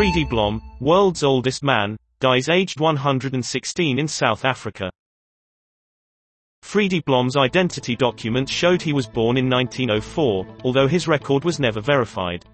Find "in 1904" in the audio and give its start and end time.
9.36-10.46